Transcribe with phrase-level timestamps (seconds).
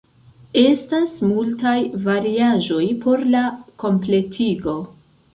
[0.59, 1.73] Estas multaj
[2.07, 3.43] variaĵoj por la
[3.83, 4.75] kompletigo.